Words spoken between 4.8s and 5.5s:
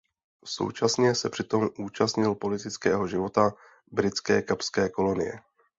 kolonie.